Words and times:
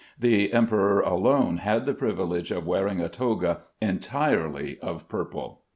The 0.17 0.51
emperor 0.51 1.01
alone 1.01 1.57
had 1.57 1.85
the 1.85 1.93
privilege 1.93 2.49
of 2.49 2.65
wearing 2.65 2.99
a 2.99 3.07
toga 3.07 3.59
entirely 3.79 4.79
of 4.79 5.07
purple. 5.07 5.61